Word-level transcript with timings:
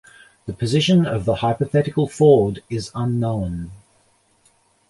The 0.47 0.53
position 0.53 1.05
of 1.05 1.25
the 1.25 1.35
hypothetical 1.35 2.07
ford 2.07 2.63
is 2.71 2.89
unknown. 2.95 3.69